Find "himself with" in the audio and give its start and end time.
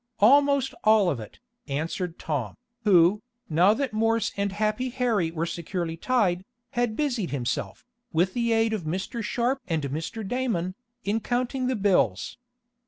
7.29-8.33